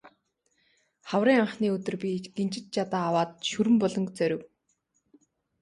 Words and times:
Хаврын 1.11 1.41
анхны 1.41 1.67
өдөр 1.75 1.95
би 2.03 2.09
гинжит 2.35 2.67
жадаа 2.75 3.03
аваад 3.09 3.31
Шүрэн 3.49 3.75
буланг 3.81 4.09
зорив. 4.17 4.41